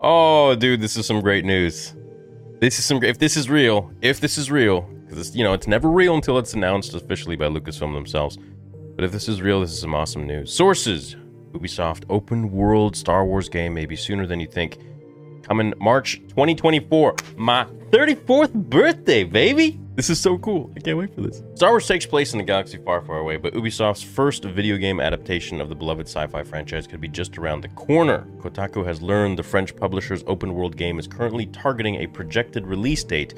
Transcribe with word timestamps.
Oh, 0.00 0.54
dude, 0.54 0.80
this 0.80 0.96
is 0.96 1.06
some 1.06 1.20
great 1.20 1.44
news. 1.44 1.92
This 2.60 2.78
is 2.78 2.84
some. 2.84 3.02
If 3.02 3.18
this 3.18 3.36
is 3.36 3.50
real, 3.50 3.90
if 4.00 4.20
this 4.20 4.38
is 4.38 4.48
real, 4.48 4.82
because 4.82 5.34
you 5.34 5.42
know 5.42 5.54
it's 5.54 5.66
never 5.66 5.90
real 5.90 6.14
until 6.14 6.38
it's 6.38 6.54
announced 6.54 6.94
officially 6.94 7.34
by 7.34 7.46
Lucasfilm 7.46 7.94
themselves. 7.94 8.38
But 8.94 9.04
if 9.04 9.10
this 9.10 9.28
is 9.28 9.42
real, 9.42 9.60
this 9.60 9.72
is 9.72 9.80
some 9.80 9.96
awesome 9.96 10.24
news. 10.24 10.52
Sources: 10.52 11.16
Ubisoft 11.50 12.04
open 12.08 12.52
world 12.52 12.94
Star 12.94 13.24
Wars 13.24 13.48
game 13.48 13.74
maybe 13.74 13.96
sooner 13.96 14.24
than 14.24 14.38
you 14.38 14.46
think. 14.46 14.78
Coming 15.42 15.74
March 15.80 16.20
2024, 16.28 17.16
my 17.36 17.64
34th 17.90 18.52
birthday, 18.52 19.24
baby. 19.24 19.80
This 19.98 20.10
is 20.10 20.20
so 20.20 20.38
cool. 20.38 20.70
I 20.76 20.78
can't 20.78 20.96
wait 20.96 21.12
for 21.12 21.22
this. 21.22 21.42
Star 21.56 21.70
Wars 21.70 21.88
takes 21.88 22.06
place 22.06 22.32
in 22.32 22.38
a 22.38 22.44
galaxy 22.44 22.78
far, 22.78 23.02
far 23.02 23.18
away, 23.18 23.36
but 23.36 23.52
Ubisoft's 23.52 24.00
first 24.00 24.44
video 24.44 24.76
game 24.76 25.00
adaptation 25.00 25.60
of 25.60 25.68
the 25.68 25.74
beloved 25.74 26.06
sci 26.06 26.24
fi 26.28 26.44
franchise 26.44 26.86
could 26.86 27.00
be 27.00 27.08
just 27.08 27.36
around 27.36 27.62
the 27.62 27.68
corner. 27.70 28.24
Kotaku 28.38 28.86
has 28.86 29.02
learned 29.02 29.36
the 29.36 29.42
French 29.42 29.74
publisher's 29.74 30.22
open 30.28 30.54
world 30.54 30.76
game 30.76 31.00
is 31.00 31.08
currently 31.08 31.46
targeting 31.46 31.96
a 31.96 32.06
projected 32.06 32.64
release 32.64 33.02
date 33.02 33.34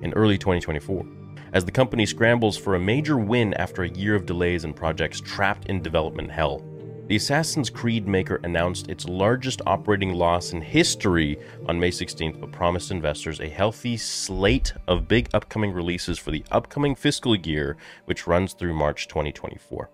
in 0.00 0.14
early 0.14 0.38
2024 0.38 1.04
as 1.52 1.66
the 1.66 1.70
company 1.70 2.06
scrambles 2.06 2.56
for 2.56 2.74
a 2.74 2.80
major 2.80 3.18
win 3.18 3.52
after 3.54 3.82
a 3.82 3.90
year 3.90 4.14
of 4.14 4.24
delays 4.24 4.64
and 4.64 4.74
projects 4.74 5.20
trapped 5.20 5.66
in 5.66 5.82
development 5.82 6.30
hell. 6.30 6.62
The 7.08 7.16
Assassin's 7.16 7.70
Creed 7.70 8.06
maker 8.06 8.38
announced 8.44 8.90
its 8.90 9.08
largest 9.08 9.62
operating 9.66 10.12
loss 10.12 10.52
in 10.52 10.60
history 10.60 11.38
on 11.66 11.80
May 11.80 11.90
16th, 11.90 12.38
but 12.38 12.52
promised 12.52 12.90
investors 12.90 13.40
a 13.40 13.48
healthy 13.48 13.96
slate 13.96 14.74
of 14.86 15.08
big 15.08 15.30
upcoming 15.32 15.72
releases 15.72 16.18
for 16.18 16.32
the 16.32 16.44
upcoming 16.50 16.94
fiscal 16.94 17.34
year, 17.34 17.78
which 18.04 18.26
runs 18.26 18.52
through 18.52 18.74
March 18.74 19.08
2024. 19.08 19.88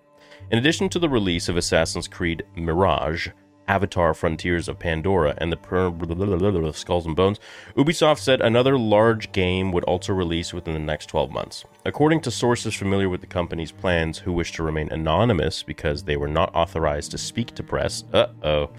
In 0.51 0.57
addition 0.57 0.89
to 0.89 0.99
the 0.99 1.07
release 1.07 1.47
of 1.47 1.55
Assassin's 1.55 2.09
Creed 2.09 2.43
Mirage, 2.57 3.29
Avatar 3.67 4.13
Frontiers 4.13 4.67
of 4.67 4.79
Pandora 4.79 5.35
and 5.37 5.51
the 5.51 5.57
per- 5.57 5.91
Skulls 6.73 7.05
and 7.05 7.15
Bones, 7.15 7.39
Ubisoft 7.75 8.19
said 8.19 8.41
another 8.41 8.77
large 8.77 9.31
game 9.31 9.71
would 9.71 9.83
also 9.85 10.13
release 10.13 10.53
within 10.53 10.73
the 10.73 10.79
next 10.79 11.07
12 11.07 11.31
months. 11.31 11.65
According 11.85 12.21
to 12.21 12.31
sources 12.31 12.73
familiar 12.73 13.09
with 13.09 13.21
the 13.21 13.27
company's 13.27 13.71
plans 13.71 14.19
who 14.19 14.33
wish 14.33 14.51
to 14.53 14.63
remain 14.63 14.89
anonymous 14.91 15.63
because 15.63 16.03
they 16.03 16.17
were 16.17 16.27
not 16.27 16.53
authorized 16.55 17.11
to 17.11 17.17
speak 17.17 17.53
to 17.55 17.63
press, 17.63 18.03
uh 18.13 18.27
oh, 18.43 18.69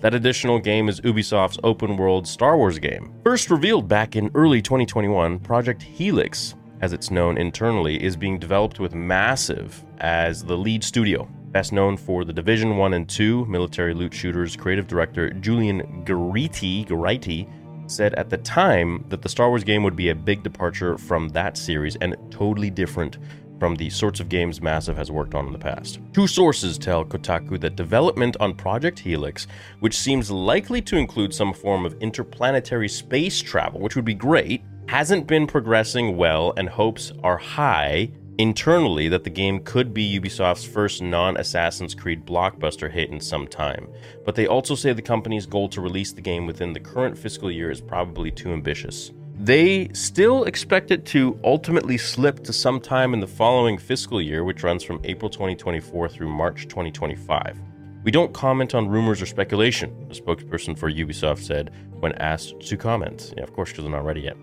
that 0.00 0.14
additional 0.14 0.58
game 0.58 0.88
is 0.88 1.00
Ubisoft's 1.00 1.58
open 1.64 1.96
world 1.96 2.26
Star 2.26 2.56
Wars 2.56 2.78
game. 2.78 3.12
First 3.24 3.50
revealed 3.50 3.88
back 3.88 4.16
in 4.16 4.30
early 4.34 4.62
2021, 4.62 5.38
Project 5.40 5.82
Helix 5.82 6.54
as 6.80 6.92
it's 6.92 7.10
known 7.10 7.38
internally, 7.38 8.02
is 8.02 8.16
being 8.16 8.38
developed 8.38 8.80
with 8.80 8.94
Massive 8.94 9.84
as 9.98 10.44
the 10.44 10.56
lead 10.56 10.84
studio. 10.84 11.28
Best 11.56 11.72
known 11.72 11.96
for 11.96 12.26
the 12.26 12.34
Division 12.34 12.76
1 12.76 12.92
and 12.92 13.08
2 13.08 13.46
military 13.46 13.94
loot 13.94 14.12
shooters, 14.12 14.56
creative 14.56 14.86
director 14.86 15.30
Julian 15.30 16.04
Gerighty, 16.04 16.86
Gerighty 16.86 17.48
said 17.90 18.12
at 18.16 18.28
the 18.28 18.36
time 18.36 19.02
that 19.08 19.22
the 19.22 19.28
Star 19.30 19.48
Wars 19.48 19.64
game 19.64 19.82
would 19.82 19.96
be 19.96 20.10
a 20.10 20.14
big 20.14 20.42
departure 20.42 20.98
from 20.98 21.30
that 21.30 21.56
series 21.56 21.96
and 22.02 22.14
totally 22.30 22.68
different 22.68 23.16
from 23.58 23.74
the 23.74 23.88
sorts 23.88 24.20
of 24.20 24.28
games 24.28 24.60
Massive 24.60 24.98
has 24.98 25.10
worked 25.10 25.34
on 25.34 25.46
in 25.46 25.52
the 25.54 25.58
past. 25.58 25.98
Two 26.12 26.26
sources 26.26 26.76
tell 26.76 27.06
Kotaku 27.06 27.58
that 27.60 27.74
development 27.74 28.36
on 28.38 28.52
Project 28.52 28.98
Helix, 28.98 29.46
which 29.80 29.96
seems 29.96 30.30
likely 30.30 30.82
to 30.82 30.98
include 30.98 31.32
some 31.32 31.54
form 31.54 31.86
of 31.86 31.96
interplanetary 32.02 32.90
space 32.90 33.40
travel, 33.40 33.80
which 33.80 33.96
would 33.96 34.04
be 34.04 34.12
great, 34.12 34.62
hasn't 34.88 35.26
been 35.26 35.46
progressing 35.46 36.18
well 36.18 36.52
and 36.58 36.68
hopes 36.68 37.14
are 37.22 37.38
high 37.38 38.10
internally 38.38 39.08
that 39.08 39.24
the 39.24 39.30
game 39.30 39.60
could 39.60 39.94
be 39.94 40.18
Ubisoft's 40.18 40.64
first 40.64 41.02
non 41.02 41.36
Assassin's 41.36 41.94
Creed 41.94 42.26
blockbuster 42.26 42.90
hit 42.90 43.10
in 43.10 43.20
some 43.20 43.46
time. 43.46 43.88
But 44.24 44.34
they 44.34 44.46
also 44.46 44.74
say 44.74 44.92
the 44.92 45.02
company's 45.02 45.46
goal 45.46 45.68
to 45.70 45.80
release 45.80 46.12
the 46.12 46.20
game 46.20 46.46
within 46.46 46.72
the 46.72 46.80
current 46.80 47.16
fiscal 47.16 47.50
year 47.50 47.70
is 47.70 47.80
probably 47.80 48.30
too 48.30 48.52
ambitious. 48.52 49.12
They 49.38 49.88
still 49.92 50.44
expect 50.44 50.90
it 50.90 51.04
to 51.06 51.38
ultimately 51.44 51.98
slip 51.98 52.42
to 52.44 52.52
sometime 52.52 53.12
in 53.12 53.20
the 53.20 53.26
following 53.26 53.76
fiscal 53.76 54.20
year, 54.20 54.44
which 54.44 54.62
runs 54.62 54.82
from 54.82 55.00
April 55.04 55.30
2024 55.30 56.08
through 56.08 56.28
March 56.28 56.68
2025. 56.68 57.58
We 58.02 58.10
don't 58.10 58.32
comment 58.32 58.74
on 58.74 58.88
rumors 58.88 59.20
or 59.20 59.26
speculation, 59.26 59.90
a 60.10 60.14
spokesperson 60.14 60.78
for 60.78 60.90
Ubisoft 60.90 61.40
said 61.40 61.72
when 62.00 62.12
asked 62.12 62.60
to 62.60 62.76
comment. 62.76 63.34
Yeah, 63.36 63.42
of 63.42 63.52
course, 63.52 63.70
because 63.70 63.84
they're 63.84 63.92
not 63.92 64.04
ready 64.04 64.22
yet. 64.22 64.36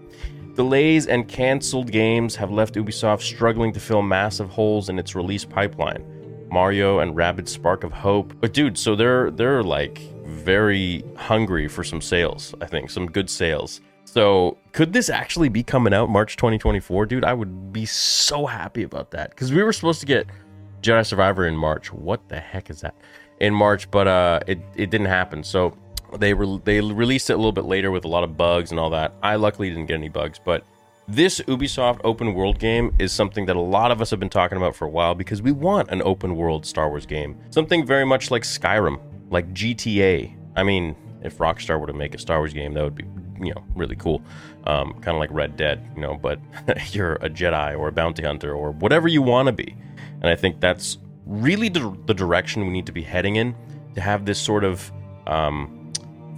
Delays 0.55 1.07
and 1.07 1.27
cancelled 1.27 1.91
games 1.91 2.35
have 2.35 2.51
left 2.51 2.75
Ubisoft 2.75 3.21
struggling 3.21 3.73
to 3.73 3.79
fill 3.79 4.03
massive 4.03 4.49
holes 4.51 4.87
in 4.89 4.99
its 4.99 5.15
release 5.15 5.43
pipeline. 5.43 6.05
Mario 6.51 6.99
and 6.99 7.15
Rabbids 7.15 7.49
Spark 7.49 7.83
of 7.83 7.91
Hope. 7.91 8.33
But 8.39 8.53
dude, 8.53 8.77
so 8.77 8.95
they're 8.95 9.31
they're 9.31 9.63
like 9.63 9.97
very 10.25 11.03
hungry 11.15 11.67
for 11.67 11.83
some 11.83 12.01
sales, 12.01 12.53
I 12.61 12.67
think, 12.67 12.91
some 12.91 13.07
good 13.07 13.31
sales. 13.31 13.81
So, 14.05 14.59
could 14.73 14.93
this 14.93 15.09
actually 15.09 15.49
be 15.49 15.63
coming 15.63 15.91
out 15.91 16.09
March 16.09 16.35
2024, 16.35 17.07
dude? 17.07 17.23
I 17.23 17.33
would 17.33 17.73
be 17.73 17.87
so 17.87 18.45
happy 18.45 18.83
about 18.83 19.09
that 19.11 19.35
cuz 19.35 19.51
we 19.51 19.63
were 19.63 19.73
supposed 19.73 20.01
to 20.01 20.05
get 20.05 20.27
Jedi 20.83 21.03
Survivor 21.03 21.47
in 21.47 21.55
March. 21.55 21.91
What 21.91 22.29
the 22.29 22.39
heck 22.39 22.69
is 22.69 22.81
that? 22.81 22.93
In 23.39 23.55
March, 23.55 23.89
but 23.89 24.07
uh 24.07 24.39
it 24.45 24.59
it 24.75 24.91
didn't 24.91 25.07
happen. 25.07 25.43
So, 25.43 25.75
they 26.19 26.33
re- 26.33 26.61
they 26.63 26.81
released 26.81 27.29
it 27.29 27.33
a 27.33 27.37
little 27.37 27.51
bit 27.51 27.65
later 27.65 27.91
with 27.91 28.05
a 28.05 28.07
lot 28.07 28.23
of 28.23 28.37
bugs 28.37 28.71
and 28.71 28.79
all 28.79 28.89
that. 28.91 29.13
I 29.21 29.35
luckily 29.35 29.69
didn't 29.69 29.87
get 29.87 29.95
any 29.95 30.09
bugs, 30.09 30.39
but 30.43 30.63
this 31.07 31.41
Ubisoft 31.41 31.99
open 32.03 32.33
world 32.33 32.59
game 32.59 32.93
is 32.97 33.11
something 33.11 33.45
that 33.47 33.55
a 33.55 33.61
lot 33.61 33.91
of 33.91 34.01
us 34.01 34.09
have 34.09 34.19
been 34.19 34.29
talking 34.29 34.57
about 34.57 34.75
for 34.75 34.85
a 34.85 34.89
while 34.89 35.15
because 35.15 35.41
we 35.41 35.51
want 35.51 35.89
an 35.89 36.01
open 36.03 36.35
world 36.37 36.65
Star 36.65 36.89
Wars 36.89 37.05
game. 37.05 37.37
Something 37.49 37.85
very 37.85 38.05
much 38.05 38.31
like 38.31 38.43
Skyrim, 38.43 38.99
like 39.29 39.53
GTA. 39.53 40.33
I 40.55 40.63
mean, 40.63 40.95
if 41.21 41.37
Rockstar 41.39 41.79
were 41.79 41.87
to 41.87 41.93
make 41.93 42.15
a 42.15 42.17
Star 42.17 42.37
Wars 42.37 42.53
game, 42.53 42.73
that 42.73 42.83
would 42.83 42.95
be, 42.95 43.05
you 43.45 43.53
know, 43.53 43.63
really 43.75 43.97
cool. 43.97 44.21
Um, 44.65 44.93
kind 45.01 45.15
of 45.15 45.19
like 45.19 45.31
Red 45.31 45.57
Dead, 45.57 45.85
you 45.95 46.01
know, 46.01 46.15
but 46.15 46.39
you're 46.91 47.15
a 47.15 47.29
Jedi 47.29 47.77
or 47.77 47.89
a 47.89 47.91
bounty 47.91 48.23
hunter 48.23 48.53
or 48.53 48.71
whatever 48.71 49.09
you 49.09 49.21
want 49.21 49.47
to 49.47 49.51
be. 49.51 49.75
And 50.21 50.29
I 50.29 50.35
think 50.35 50.61
that's 50.61 50.99
really 51.25 51.67
the, 51.67 51.97
the 52.05 52.13
direction 52.13 52.65
we 52.65 52.71
need 52.71 52.85
to 52.85 52.93
be 52.93 53.01
heading 53.01 53.35
in 53.35 53.55
to 53.95 54.01
have 54.01 54.25
this 54.25 54.39
sort 54.39 54.63
of 54.63 54.89
um, 55.27 55.82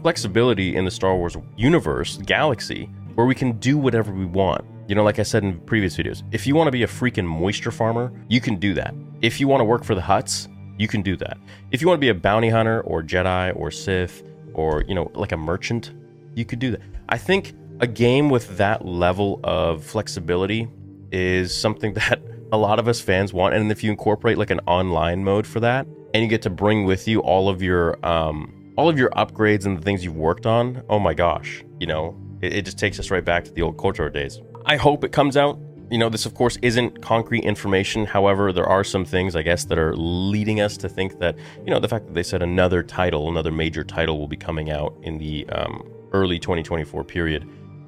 flexibility 0.05 0.75
in 0.75 0.85
the 0.85 0.91
Star 0.91 1.15
Wars 1.15 1.35
universe, 1.57 2.17
galaxy, 2.27 2.87
where 3.15 3.25
we 3.25 3.33
can 3.33 3.53
do 3.53 3.75
whatever 3.75 4.13
we 4.13 4.25
want. 4.25 4.63
You 4.87 4.93
know, 4.93 5.03
like 5.03 5.17
I 5.17 5.23
said 5.23 5.43
in 5.43 5.59
previous 5.61 5.97
videos, 5.97 6.21
if 6.31 6.45
you 6.45 6.53
want 6.53 6.67
to 6.67 6.71
be 6.71 6.83
a 6.83 6.87
freaking 6.87 7.25
moisture 7.25 7.71
farmer, 7.71 8.13
you 8.29 8.39
can 8.39 8.57
do 8.57 8.75
that. 8.75 8.93
If 9.23 9.39
you 9.39 9.47
want 9.47 9.61
to 9.61 9.65
work 9.65 9.83
for 9.83 9.95
the 9.95 10.01
Hutts, 10.01 10.47
you 10.77 10.87
can 10.87 11.01
do 11.01 11.17
that. 11.17 11.39
If 11.71 11.81
you 11.81 11.87
want 11.87 11.97
to 11.97 12.01
be 12.01 12.09
a 12.09 12.13
bounty 12.13 12.49
hunter 12.49 12.81
or 12.81 13.01
Jedi 13.01 13.55
or 13.55 13.71
Sith 13.71 14.21
or, 14.53 14.83
you 14.87 14.93
know, 14.93 15.09
like 15.15 15.31
a 15.31 15.37
merchant, 15.37 15.91
you 16.35 16.45
could 16.45 16.59
do 16.59 16.69
that. 16.69 16.81
I 17.09 17.17
think 17.17 17.55
a 17.79 17.87
game 17.87 18.29
with 18.29 18.57
that 18.57 18.85
level 18.85 19.39
of 19.43 19.83
flexibility 19.83 20.67
is 21.11 21.51
something 21.51 21.93
that 21.95 22.21
a 22.51 22.57
lot 22.59 22.77
of 22.77 22.87
us 22.87 23.01
fans 23.01 23.33
want. 23.33 23.55
And 23.55 23.71
if 23.71 23.83
you 23.83 23.89
incorporate 23.89 24.37
like 24.37 24.51
an 24.51 24.59
online 24.67 25.23
mode 25.23 25.47
for 25.47 25.61
that, 25.61 25.87
and 26.13 26.21
you 26.21 26.29
get 26.29 26.43
to 26.43 26.51
bring 26.51 26.85
with 26.85 27.07
you 27.07 27.21
all 27.21 27.49
of 27.49 27.63
your 27.63 27.97
um, 28.05 28.64
all 28.77 28.89
of 28.89 28.97
your 28.97 29.09
upgrades 29.11 29.65
and 29.65 29.77
the 29.77 29.81
things 29.81 30.03
you've 30.03 30.15
worked 30.15 30.45
on, 30.45 30.83
oh 30.89 30.99
my 30.99 31.13
gosh, 31.13 31.63
you 31.79 31.87
know, 31.87 32.17
it, 32.41 32.53
it 32.53 32.65
just 32.65 32.77
takes 32.77 32.99
us 32.99 33.09
right 33.11 33.23
back 33.23 33.45
to 33.45 33.51
the 33.51 33.61
old 33.61 33.77
KOTOR 33.77 34.11
days. 34.11 34.41
I 34.65 34.77
hope 34.77 35.03
it 35.03 35.11
comes 35.11 35.37
out. 35.37 35.59
You 35.91 35.99
know, 35.99 36.09
this 36.09 36.25
of 36.25 36.33
course 36.33 36.57
isn't 36.61 37.01
concrete 37.01 37.43
information. 37.43 38.05
However, 38.05 38.51
there 38.51 38.65
are 38.65 38.83
some 38.83 39.05
things, 39.05 39.35
I 39.35 39.43
guess, 39.43 39.65
that 39.65 39.77
are 39.77 39.95
leading 39.95 40.59
us 40.59 40.77
to 40.77 40.89
think 40.89 41.19
that, 41.19 41.37
you 41.63 41.71
know, 41.71 41.79
the 41.79 41.87
fact 41.87 42.07
that 42.07 42.13
they 42.15 42.23
said 42.23 42.41
another 42.41 42.81
title, 42.81 43.29
another 43.29 43.51
major 43.51 43.83
title 43.83 44.17
will 44.17 44.27
be 44.27 44.37
coming 44.37 44.71
out 44.71 44.97
in 45.03 45.19
the 45.19 45.47
um, 45.49 45.87
early 46.11 46.39
2024 46.39 47.03
period. 47.03 47.47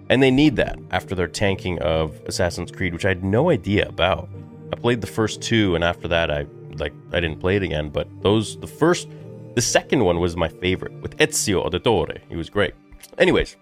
And 0.10 0.22
they 0.24 0.32
need 0.32 0.56
that 0.58 0.80
after 0.92 1.16
their 1.16 1.28
tanking 1.28 1.80
of 1.80 2.22
Assassin's 2.28 2.72
Creed, 2.72 2.94
which 2.94 3.04
I 3.04 3.10
had 3.10 3.24
no 3.24 3.50
idea 3.50 3.88
about. 3.90 4.30
I 4.72 4.76
played 4.76 5.02
the 5.02 5.08
first 5.08 5.42
two, 5.42 5.76
and 5.76 5.84
after 5.84 6.08
that, 6.08 6.30
I 6.30 6.46
like 6.78 6.94
I 7.12 7.20
didn't 7.20 7.40
play 7.40 7.56
it 7.56 7.64
again. 7.64 7.90
But 7.90 8.08
those, 8.22 8.60
the 8.60 8.68
first 8.68 9.10
the 9.58 9.62
second 9.62 10.06
one 10.06 10.20
was 10.20 10.38
my 10.38 10.48
favorite 10.48 10.94
with 11.02 11.18
Ezio 11.18 11.68
Auditore. 11.68 12.20
He 12.30 12.36
was 12.36 12.48
great. 12.48 12.76
Anyways, 13.18 13.56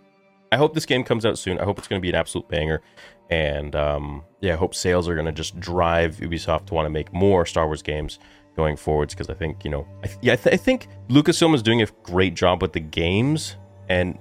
I 0.52 0.58
hope 0.58 0.74
this 0.74 0.86
game 0.86 1.06
comes 1.06 1.26
out 1.26 1.38
soon. 1.38 1.58
I 1.58 1.64
hope 1.64 1.78
it's 1.78 1.88
going 1.88 2.02
to 2.02 2.06
be 2.06 2.10
an 2.10 2.16
absolute 2.16 2.50
banger. 2.50 2.82
And 3.30 3.78
um, 3.78 4.22
yeah, 4.42 4.56
I 4.56 4.56
hope 4.58 4.76
sales 4.76 5.08
are 5.08 5.14
going 5.14 5.26
to 5.26 5.32
just 5.32 5.58
drive 5.58 6.18
Ubisoft 6.18 6.66
to 6.66 6.74
want 6.74 6.86
to 6.86 6.90
make 6.90 7.14
more 7.14 7.46
Star 7.46 7.66
Wars 7.66 7.82
games 7.82 8.20
going 8.58 8.76
forwards 8.76 9.14
because 9.14 9.30
I 9.30 9.36
think, 9.36 9.64
you 9.64 9.72
know, 9.72 9.88
I 10.04 10.08
th- 10.08 10.20
yeah, 10.22 10.34
I, 10.34 10.36
th- 10.36 10.54
I 10.54 10.58
think 10.58 10.90
Lucasfilm 11.08 11.56
is 11.56 11.64
doing 11.64 11.82
a 11.82 11.88
great 12.04 12.34
job 12.34 12.62
with 12.62 12.74
the 12.74 12.82
games 12.82 13.56
and 13.88 14.20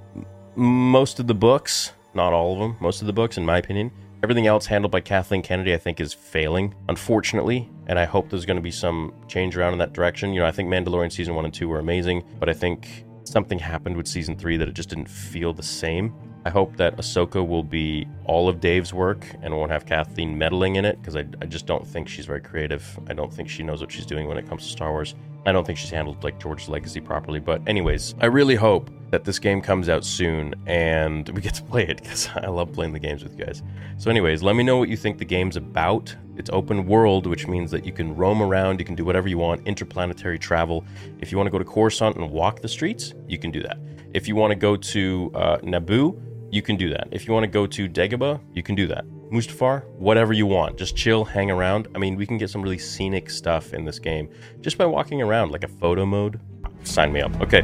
most 0.54 1.19
of 1.19 1.26
the 1.26 1.34
books, 1.34 1.93
not 2.14 2.32
all 2.32 2.52
of 2.52 2.60
them, 2.60 2.76
most 2.78 3.00
of 3.00 3.08
the 3.08 3.12
books, 3.12 3.37
in 3.37 3.44
my 3.44 3.58
opinion, 3.58 3.90
Everything 4.24 4.46
else 4.46 4.64
handled 4.64 4.90
by 4.90 5.02
Kathleen 5.02 5.42
Kennedy, 5.42 5.74
I 5.74 5.76
think, 5.76 6.00
is 6.00 6.14
failing, 6.14 6.74
unfortunately. 6.88 7.68
And 7.88 7.98
I 7.98 8.06
hope 8.06 8.30
there's 8.30 8.46
going 8.46 8.56
to 8.56 8.62
be 8.62 8.70
some 8.70 9.12
change 9.28 9.54
around 9.54 9.74
in 9.74 9.78
that 9.80 9.92
direction. 9.92 10.32
You 10.32 10.40
know, 10.40 10.46
I 10.46 10.50
think 10.50 10.70
Mandalorian 10.70 11.12
season 11.12 11.34
one 11.34 11.44
and 11.44 11.52
two 11.52 11.68
were 11.68 11.78
amazing, 11.78 12.24
but 12.40 12.48
I 12.48 12.54
think 12.54 13.04
something 13.24 13.58
happened 13.58 13.98
with 13.98 14.08
season 14.08 14.34
three 14.34 14.56
that 14.56 14.66
it 14.66 14.72
just 14.72 14.88
didn't 14.88 15.10
feel 15.10 15.52
the 15.52 15.62
same. 15.62 16.14
I 16.46 16.48
hope 16.48 16.74
that 16.78 16.96
Ahsoka 16.96 17.46
will 17.46 17.62
be 17.62 18.08
all 18.24 18.48
of 18.48 18.60
Dave's 18.60 18.94
work 18.94 19.26
and 19.42 19.54
won't 19.54 19.70
have 19.70 19.84
Kathleen 19.84 20.38
meddling 20.38 20.76
in 20.76 20.86
it 20.86 20.98
because 21.02 21.16
I, 21.16 21.26
I 21.42 21.44
just 21.44 21.66
don't 21.66 21.86
think 21.86 22.08
she's 22.08 22.24
very 22.24 22.40
creative. 22.40 22.98
I 23.06 23.12
don't 23.12 23.30
think 23.30 23.50
she 23.50 23.62
knows 23.62 23.82
what 23.82 23.92
she's 23.92 24.06
doing 24.06 24.26
when 24.26 24.38
it 24.38 24.48
comes 24.48 24.62
to 24.62 24.70
Star 24.70 24.90
Wars. 24.90 25.14
I 25.46 25.52
don't 25.52 25.67
think 25.67 25.79
she's 25.79 25.91
handled 25.91 26.25
like 26.25 26.41
George's 26.41 26.69
Legacy 26.69 27.00
properly. 27.00 27.41
But 27.41 27.62
anyways, 27.67 28.14
I 28.20 28.26
really 28.26 28.55
hope 28.55 28.91
that 29.11 29.25
this 29.25 29.38
game 29.38 29.61
comes 29.61 29.88
out 29.88 30.05
soon 30.05 30.55
and 30.67 31.29
we 31.31 31.41
get 31.41 31.55
to 31.55 31.62
play 31.62 31.87
it 31.87 31.99
because 32.02 32.29
I 32.35 32.49
love 32.49 32.73
playing 32.73 32.93
the 32.93 32.99
games 32.99 33.23
with 33.23 33.38
you 33.38 33.44
guys. 33.44 33.62
So, 33.99 34.11
anyways, 34.11 34.43
let 34.43 34.56
me 34.56 34.62
know 34.62 34.79
what 34.79 34.88
you 34.88 34.96
think 34.96 35.19
the 35.19 35.25
game's 35.25 35.56
about. 35.56 36.14
It's 36.37 36.50
open 36.50 36.87
world, 36.87 37.26
which 37.26 37.46
means 37.46 37.70
that 37.70 37.85
you 37.85 37.93
can 37.93 38.17
roam 38.17 38.43
around, 38.43 38.81
you 38.81 38.85
can 38.85 38.96
do 38.96 39.05
whatever 39.05 39.29
you 39.29 39.38
want, 39.38 39.67
interplanetary 39.67 40.38
travel. 40.38 40.85
If 41.20 41.31
you 41.31 41.38
want 41.38 41.46
to 41.46 41.52
go 41.52 41.58
to 41.58 41.64
Coruscant 41.64 42.17
and 42.17 42.31
walk 42.31 42.61
the 42.61 42.69
streets, 42.69 43.14
you 43.29 43.38
can 43.38 43.50
do 43.50 43.62
that. 43.62 43.79
If 44.14 44.26
you 44.26 44.35
want 44.35 44.50
to 44.50 44.56
go 44.56 44.76
to 44.76 45.31
uh, 45.35 45.58
Naboo, 45.58 46.20
you 46.50 46.62
can 46.62 46.76
do 46.76 46.91
that. 46.91 47.08
If 47.11 47.26
you 47.26 47.35
want 47.35 47.44
to 47.44 47.49
go 47.50 47.67
to 47.67 47.88
Dagobah, 47.88 48.41
you 48.52 48.62
can 48.62 48.75
do 48.75 48.87
that. 48.88 49.05
Mustafar, 49.30 49.84
whatever 49.98 50.32
you 50.32 50.46
want. 50.46 50.76
Just 50.76 50.96
chill, 50.96 51.24
hang 51.24 51.50
around. 51.50 51.88
I 51.94 51.98
mean, 51.98 52.16
we 52.16 52.26
can 52.26 52.38
get 52.38 52.50
some 52.50 52.62
really 52.62 52.78
scenic 52.78 53.30
stuff 53.30 53.74
in 53.74 53.84
this 53.84 53.98
game 53.98 54.30
just 54.60 54.78
by 54.78 54.86
walking 54.86 55.22
around, 55.22 55.50
like 55.52 55.64
a 55.64 55.68
photo 55.68 56.06
mode. 56.06 56.40
Sign 56.84 57.12
me 57.12 57.20
up. 57.20 57.40
Okay, 57.40 57.62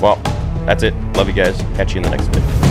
well, 0.00 0.16
that's 0.66 0.82
it. 0.82 0.94
Love 1.14 1.28
you 1.28 1.34
guys. 1.34 1.60
Catch 1.76 1.94
you 1.94 1.98
in 1.98 2.04
the 2.04 2.10
next 2.10 2.26
video. 2.28 2.61